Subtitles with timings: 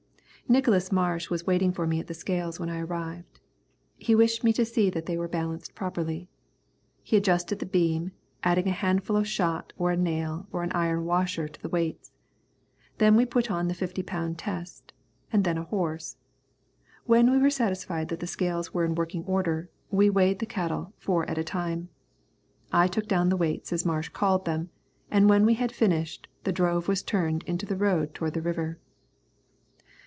[0.51, 3.39] Nicholas Marsh was waiting for me at the scales when I arrived.
[3.97, 6.27] He wished me to see that they were balanced properly.
[7.01, 8.11] He adjusted the beam,
[8.43, 12.11] adding a handful of shot or a nail or an iron washer to the weights.
[12.97, 14.91] Then we put on the fifty pound test,
[15.31, 16.17] and then a horse.
[17.05, 20.91] When we were satisfied that the scales were in working order, we weighed the cattle
[20.97, 21.87] four at a time.
[22.73, 24.69] I took down the weights as Marsh called them,
[25.09, 28.79] and when we had finished, the drove was turned into the road toward the river.